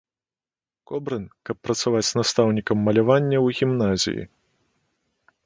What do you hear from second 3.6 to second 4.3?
гімназіі.